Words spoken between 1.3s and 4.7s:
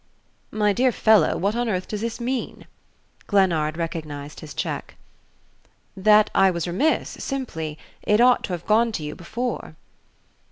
what on earth does this mean?" Glennard recognized his